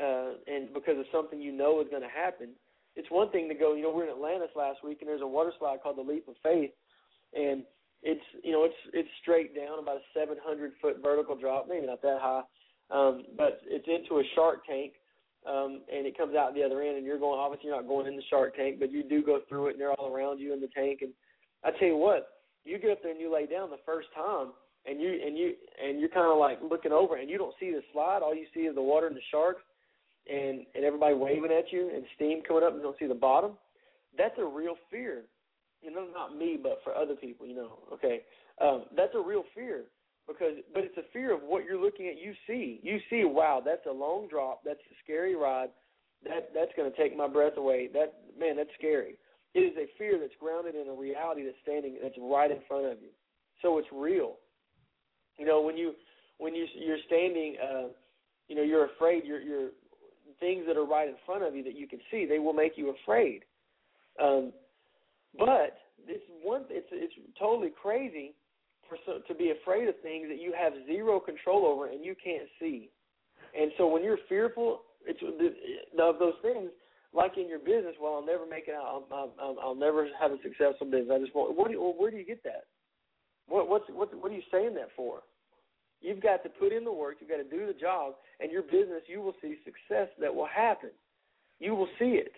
[0.00, 2.50] uh and because of something you know is going to happen.
[2.96, 5.26] It's one thing to go you know we're in atlantis last week and there's a
[5.26, 6.70] water slide called the leap of faith.
[7.34, 7.64] And
[8.02, 12.02] it's you know it's it's straight down about a 700 foot vertical drop maybe not
[12.02, 12.42] that high.
[12.90, 14.92] Um but it's into a shark tank
[15.46, 18.06] um and it comes out the other end and you're going obviously you're not going
[18.06, 20.52] in the shark tank but you do go through it and they're all around you
[20.52, 21.00] in the tank.
[21.02, 21.12] And
[21.62, 22.28] i tell you what
[22.64, 24.48] you get up there and you lay down the first time
[24.86, 27.70] and you and you and you're kind of like looking over and you don't see
[27.70, 28.20] the slide.
[28.22, 29.62] All you see is the water and the sharks
[30.30, 32.70] and and everybody waving at you and steam coming up.
[32.70, 33.52] And you don't see the bottom.
[34.16, 35.22] That's a real fear.
[35.82, 37.78] You know not me but for other people you know.
[37.92, 38.22] Okay.
[38.60, 39.84] Um that's a real fear
[40.28, 42.18] because but it's a fear of what you're looking at.
[42.18, 44.62] You see you see wow that's a long drop.
[44.64, 45.70] That's a scary ride.
[46.24, 47.88] That that's going to take my breath away.
[47.92, 49.16] That man that's scary.
[49.54, 52.86] It is a fear that's grounded in a reality that's standing that's right in front
[52.86, 53.10] of you.
[53.62, 54.36] So it's real
[55.38, 55.94] you know, when you
[56.38, 57.88] when you you're standing, uh,
[58.48, 59.24] you know, you're afraid.
[59.24, 59.68] You're you're
[60.40, 62.26] things that are right in front of you that you can see.
[62.26, 63.42] They will make you afraid.
[64.22, 64.52] Um,
[65.38, 68.34] but this one, it's it's totally crazy
[68.88, 72.14] for so, to be afraid of things that you have zero control over and you
[72.22, 72.90] can't see.
[73.58, 75.20] And so when you're fearful, it's
[75.98, 76.70] of those things.
[77.12, 79.06] Like in your business, well, I'll never make it out.
[79.12, 81.10] I'll, I'll, I'll never have a successful business.
[81.14, 81.56] I just want.
[81.56, 82.64] Where do you, where do you get that?
[83.48, 85.20] What what's what what are you saying that for?
[86.00, 87.16] You've got to put in the work.
[87.20, 90.46] You've got to do the job, and your business, you will see success that will
[90.46, 90.90] happen.
[91.60, 92.32] You will see it.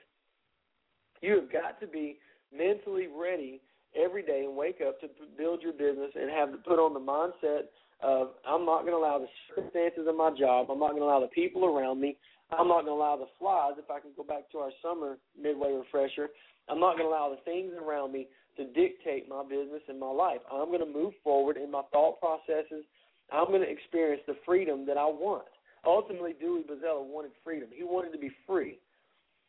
[1.20, 2.18] You have got to be
[2.56, 3.60] mentally ready
[3.96, 7.00] every day and wake up to build your business and have to put on the
[7.00, 7.66] mindset
[8.02, 10.70] of I'm not going to allow the circumstances of my job.
[10.70, 12.16] I'm not going to allow the people around me.
[12.50, 13.72] I'm not going to allow the flies.
[13.78, 16.28] If I can go back to our summer midway refresher,
[16.68, 20.10] I'm not going to allow the things around me to dictate my business and my
[20.10, 20.40] life.
[20.52, 22.84] I'm going to move forward in my thought processes.
[23.32, 25.46] I'm going to experience the freedom that I want.
[25.84, 27.68] Ultimately, Dewey Bozella wanted freedom.
[27.72, 28.78] He wanted to be free,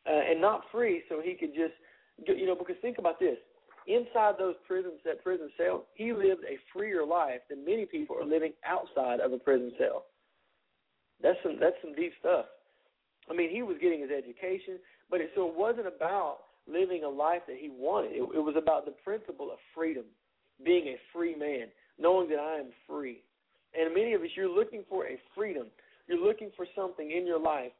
[0.06, 1.74] uh, and not free so he could just,
[2.26, 3.38] you know, because think about this:
[3.86, 8.24] inside those prisons, that prison cell, he lived a freer life than many people are
[8.24, 10.04] living outside of a prison cell.
[11.22, 12.46] That's some that's some deep stuff.
[13.30, 14.78] I mean, he was getting his education,
[15.10, 16.38] but it, so it wasn't about
[16.70, 18.12] living a life that he wanted.
[18.12, 20.04] It, it was about the principle of freedom,
[20.64, 23.22] being a free man, knowing that I am free.
[23.78, 25.66] And many of us, you're looking for a freedom.
[26.06, 27.72] You're looking for something in your life.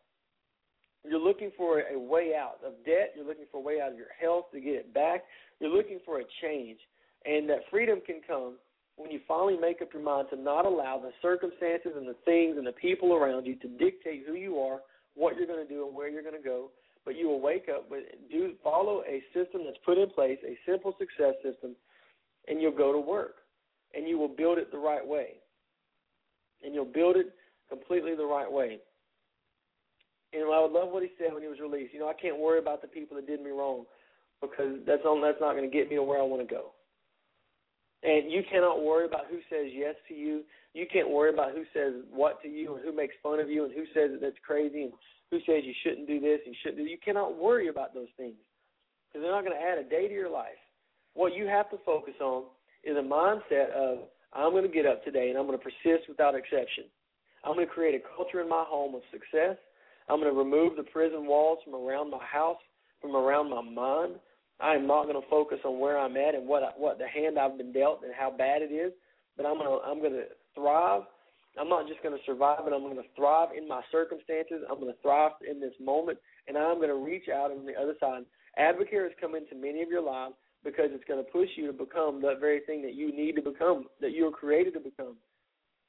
[1.04, 3.14] You're looking for a way out of debt.
[3.16, 5.24] You're looking for a way out of your health to get it back.
[5.60, 6.78] You're looking for a change.
[7.24, 8.54] And that freedom can come
[8.96, 12.56] when you finally make up your mind to not allow the circumstances and the things
[12.58, 14.80] and the people around you to dictate who you are,
[15.14, 16.70] what you're going to do, and where you're going to go.
[17.08, 20.58] But you will wake up with do follow a system that's put in place, a
[20.70, 21.74] simple success system,
[22.48, 23.36] and you'll go to work,
[23.94, 25.40] and you will build it the right way,
[26.62, 27.32] and you'll build it
[27.70, 28.76] completely the right way.
[30.34, 31.94] And I would love what he said when he was released.
[31.94, 33.86] You know, I can't worry about the people that did me wrong
[34.42, 36.72] because that's on, that's not going to get me to where I want to go.
[38.02, 40.42] And you cannot worry about who says yes to you.
[40.74, 43.64] You can't worry about who says what to you and who makes fun of you
[43.64, 44.92] and who says that that's crazy and
[45.30, 46.90] who says you shouldn't do this you shouldn't do.
[46.90, 48.36] You cannot worry about those things
[49.08, 50.58] because they're not going to add a day to your life.
[51.14, 52.44] What you have to focus on
[52.84, 56.08] is a mindset of I'm going to get up today and I'm going to persist
[56.08, 56.84] without exception.
[57.44, 59.56] I'm going to create a culture in my home of success.
[60.08, 62.58] I'm going to remove the prison walls from around my house,
[63.00, 64.16] from around my mind.
[64.60, 67.06] I am not going to focus on where I'm at and what I, what the
[67.06, 68.92] hand I've been dealt and how bad it is,
[69.36, 71.02] but I'm going to I'm going to thrive.
[71.58, 74.62] I'm not just going to survive, but I'm going to thrive in my circumstances.
[74.68, 77.74] I'm going to thrive in this moment, and I'm going to reach out on the
[77.74, 78.22] other side.
[78.58, 80.34] Advocare has come into many of your lives
[80.64, 83.42] because it's going to push you to become that very thing that you need to
[83.42, 85.16] become, that you were created to become.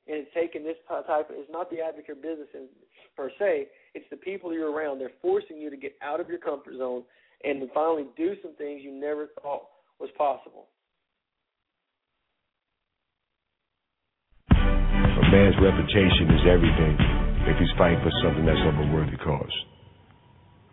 [0.08, 1.30] And it's taking this type.
[1.30, 2.67] Of, it's not the Advocare business in,
[3.15, 3.67] per se.
[3.93, 5.00] It's the people you're around.
[5.00, 7.04] They're forcing you to get out of your comfort zone
[7.43, 9.63] and to finally do some things you never thought
[10.00, 10.67] was possible.
[15.30, 16.98] Man's reputation is everything
[17.46, 19.54] if he's fighting for something that's of a worthy cause.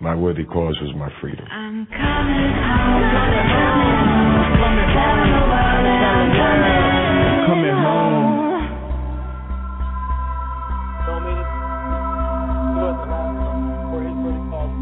[0.01, 1.45] My worthy cause was my freedom.
[1.51, 3.05] I'm coming home.
[4.57, 5.21] Coming home.
[7.45, 8.64] Coming home.
[11.05, 11.53] So I mean, it's
[12.81, 13.37] what the last
[13.92, 14.73] for his what he calls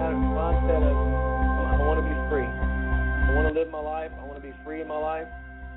[0.00, 2.48] that mindset of I want to be free.
[2.48, 4.12] I want to live my life.
[4.16, 5.28] I want to be free in my life.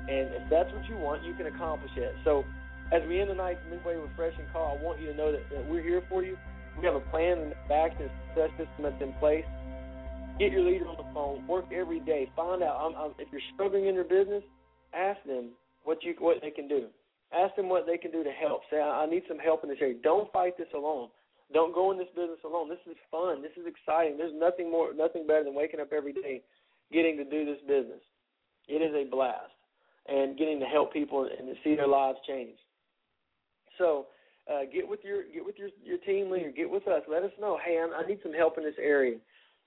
[0.08, 2.14] And if that's what you want, you can accomplish it.
[2.24, 2.44] So
[2.92, 5.68] as we end the night midway refreshing call, I want you to know that, that
[5.68, 6.36] we're here for you.
[6.78, 9.44] We have a plan and back and success system that's in place.
[10.38, 11.46] Get your leader on the phone.
[11.46, 12.30] Work every day.
[12.34, 14.42] Find out I'm, I'm, if you're struggling in your business.
[14.94, 15.50] Ask them
[15.84, 16.86] what you what they can do.
[17.32, 18.62] Ask them what they can do to help.
[18.70, 19.96] Say, I, I need some help in this area.
[20.02, 21.08] Don't fight this alone.
[21.52, 22.68] Don't go in this business alone.
[22.68, 23.42] This is fun.
[23.42, 24.16] This is exciting.
[24.16, 26.42] There's nothing more, nothing better than waking up every day,
[26.92, 28.00] getting to do this business.
[28.68, 29.52] It is a blast,
[30.08, 32.56] and getting to help people and to see their lives change.
[33.78, 34.06] So,
[34.50, 36.50] uh, get with your get with your your team leader.
[36.50, 37.02] Get with us.
[37.08, 37.58] Let us know.
[37.64, 39.18] Hey, I, I need some help in this area.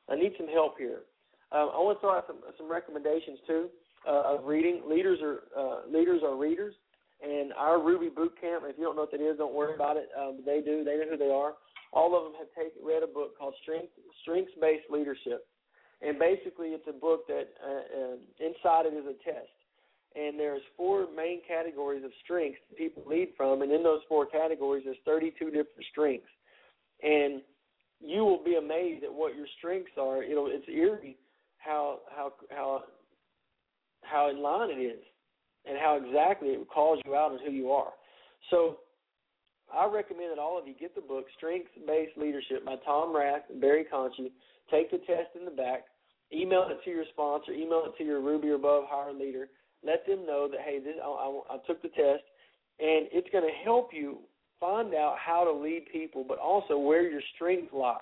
[0.09, 1.07] I need some help here.
[1.51, 3.69] Um, I want to throw out some some recommendations too
[4.07, 4.83] uh, of reading.
[4.87, 6.75] Leaders are uh, leaders are readers,
[7.23, 8.63] and our Ruby Boot Camp.
[8.65, 10.09] If you don't know what that is, don't worry about it.
[10.19, 10.83] Um, they do.
[10.83, 11.53] They know who they are.
[11.93, 15.47] All of them have taken read a book called Strength Strengths Based Leadership,
[16.01, 19.55] and basically it's a book that uh, uh, inside it is a test
[20.15, 24.83] and there's four main categories of strengths people lead from, and in those four categories,
[24.85, 26.27] there's 32 different strengths,
[27.03, 27.41] and
[27.99, 30.23] you will be amazed at what your strengths are.
[30.23, 31.17] You know, it's eerie
[31.57, 32.83] how how how
[34.03, 35.03] how in line it is,
[35.65, 37.91] and how exactly it calls you out on who you are.
[38.51, 38.79] So,
[39.73, 43.43] I recommend that all of you get the book Strengths Based Leadership by Tom Rath
[43.49, 44.31] and Barry Conchie.
[44.71, 45.85] Take the test in the back.
[46.33, 47.51] Email it to your sponsor.
[47.51, 49.47] Email it to your Ruby or above hire leader
[49.85, 52.23] let them know that hey, this I, I, I took the test,
[52.79, 54.19] and it's going to help you
[54.59, 57.97] find out how to lead people, but also where your strengths lie.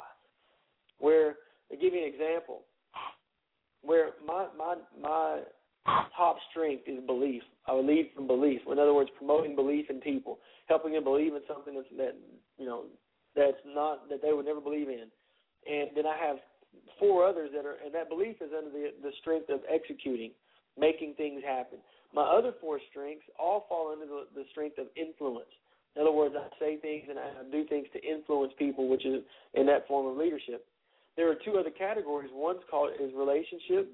[0.99, 1.35] Where,
[1.71, 2.61] to give you an example,
[3.81, 5.41] where my my my
[6.15, 7.43] top strength is belief.
[7.67, 8.61] I lead from belief.
[8.71, 12.15] In other words, promoting belief in people, helping them believe in something that's that
[12.57, 12.83] you know
[13.35, 15.07] that's not that they would never believe in.
[15.69, 16.37] And then I have
[16.99, 20.31] four others that are, and that belief is under the the strength of executing,
[20.77, 21.79] making things happen.
[22.13, 25.49] My other four strengths all fall under the, the strength of influence.
[25.95, 29.23] In other words, I say things and I do things to influence people, which is
[29.53, 30.65] in that form of leadership.
[31.15, 32.29] There are two other categories.
[32.33, 33.91] One's called is relationship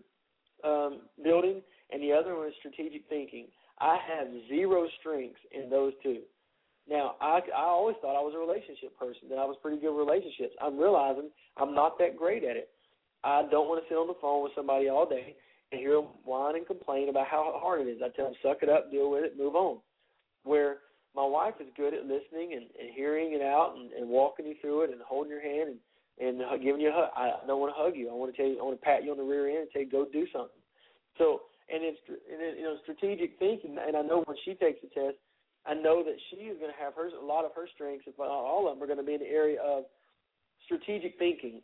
[0.64, 1.62] um, building,
[1.92, 3.48] and the other one is strategic thinking.
[3.80, 6.20] I have zero strengths in those two.
[6.90, 9.96] Now, I, I always thought I was a relationship person, that I was pretty good
[9.96, 10.56] with relationships.
[10.62, 12.70] I'm realizing I'm not that great at it.
[13.24, 15.36] I don't want to sit on the phone with somebody all day
[15.72, 18.02] and hear them whine and complain about how hard it is.
[18.04, 19.80] I tell them, suck it up, deal with it, move on.
[20.44, 20.78] Where
[21.16, 24.56] my wife is good at listening and, and hearing it out and, and walking you
[24.62, 25.80] through it and holding your hand and
[26.20, 27.10] and giving you a hug.
[27.16, 28.10] I don't want to hug you.
[28.10, 28.60] I want to tell you.
[28.60, 30.60] I want to pat you on the rear end and you go do something.
[31.18, 33.78] So and it's and it, you know strategic thinking.
[33.80, 35.16] And I know when she takes the test,
[35.66, 38.06] I know that she is going to have her a lot of her strengths.
[38.08, 39.86] If not all of them are going to be in the area of
[40.66, 41.62] strategic thinking,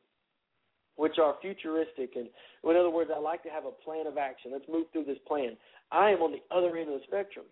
[0.96, 2.16] which are futuristic.
[2.16, 2.28] And
[2.64, 4.52] in other words, I like to have a plan of action.
[4.52, 5.58] Let's move through this plan.
[5.92, 7.46] I am on the other end of the spectrum.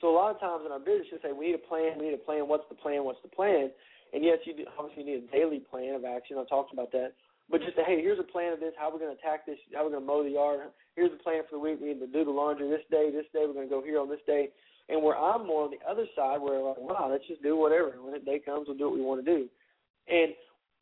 [0.00, 1.98] So a lot of times in our business, you say we need a plan.
[1.98, 2.48] We need a plan.
[2.48, 3.04] What's the plan?
[3.04, 3.70] What's the plan?
[4.12, 6.38] And yes, you do, obviously need a daily plan of action.
[6.38, 7.12] I talked about that.
[7.50, 8.72] But just say, hey, here's a plan of this.
[8.78, 9.56] How we're going to attack this.
[9.74, 10.68] How we're going to mow the yard.
[10.96, 11.80] Here's the plan for the week.
[11.80, 13.10] We need to do the laundry this day.
[13.10, 14.48] This day we're going to go here on this day.
[14.88, 17.92] And where I'm more on the other side, where like, wow, let's just do whatever.
[18.00, 19.48] When the day comes, we'll do what we want to do.
[20.08, 20.32] And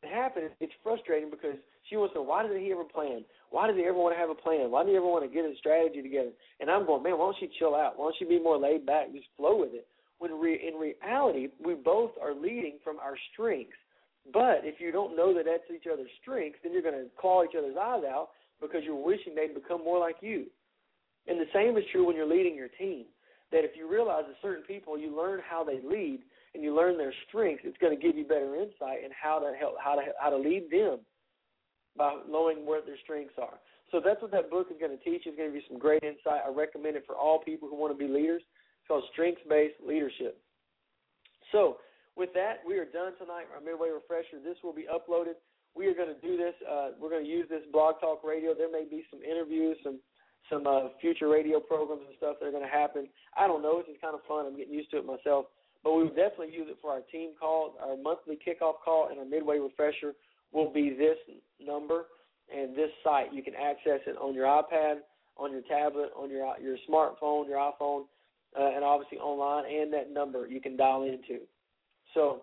[0.03, 0.51] it happens.
[0.61, 1.57] It's frustrating because
[1.89, 3.25] she wants to know why doesn't he ever plan?
[3.51, 4.71] Why does he ever want to have a plan?
[4.71, 6.31] Why do he ever want to get a strategy together?
[6.61, 7.97] And I'm going, man, why don't she chill out?
[7.97, 9.13] Why don't she be more laid back?
[9.13, 9.87] Just flow with it.
[10.19, 13.77] When re- in reality, we both are leading from our strengths.
[14.33, 17.45] But if you don't know that that's each other's strengths, then you're going to claw
[17.45, 18.31] each other's eyes out
[18.61, 20.47] because you're wishing they'd become more like you.
[21.29, 23.05] And the same is true when you're leading your team.
[23.53, 26.21] That if you realize that certain people, you learn how they lead
[26.57, 29.55] and you learn their strengths, it's going to give you better insight in how to
[29.59, 30.99] help, how to how to lead them
[31.97, 33.59] by knowing where their strengths are.
[33.93, 35.23] So that's what that book is going to teach.
[35.25, 36.43] It's going to give you some great insight.
[36.45, 38.43] I recommend it for all people who want to be leaders.
[38.43, 40.41] It's called Strengths Based Leadership.
[41.53, 41.79] So
[42.17, 43.47] with that, we are done tonight.
[43.55, 44.43] Our midway refresher.
[44.43, 45.39] This will be uploaded.
[45.77, 46.55] We are going to do this.
[46.65, 48.55] Uh, we're going to use this Blog Talk Radio.
[48.57, 50.01] There may be some interviews, some
[50.51, 53.09] some uh, future radio programs and stuff that are going to happen.
[53.37, 53.81] I don't know.
[53.81, 54.47] It's just kind of fun.
[54.47, 55.47] I'm getting used to it myself.
[55.85, 59.19] But we will definitely use it for our team call, our monthly kickoff call, and
[59.19, 60.15] our midway refresher
[60.53, 61.17] will be this
[61.65, 62.07] number
[62.55, 63.33] and this site.
[63.33, 64.97] You can access it on your iPad,
[65.37, 68.05] on your tablet, on your your smartphone, your iPhone,
[68.59, 69.65] uh, and obviously online.
[69.73, 71.43] And that number you can dial into.
[72.15, 72.43] So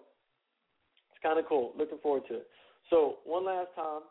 [1.12, 1.74] it's kind of cool.
[1.78, 2.48] Looking forward to it.
[2.90, 4.02] So one last time.